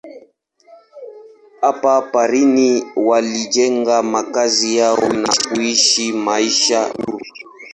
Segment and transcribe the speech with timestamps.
[1.61, 7.25] Hapa porini walijenga makazi yao na kuishi maisha huru.